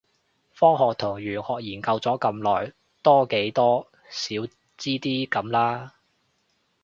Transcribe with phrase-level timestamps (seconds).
[0.55, 4.35] 科學同玄學研究咗咁耐，多幾多少
[4.75, 5.93] 知啲咁啦